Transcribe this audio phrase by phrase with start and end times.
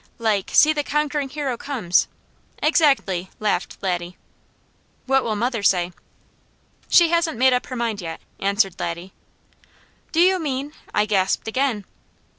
[0.17, 2.07] "Like, 'See the conquering hero comes?'"
[2.63, 4.17] "Exactly!" laughed Laddie.
[5.05, 5.91] "What will mother say?"
[6.89, 9.13] "She hasn't made up her mind yet," answered Laddie.
[10.11, 11.85] "Do you mean?" I gasped again.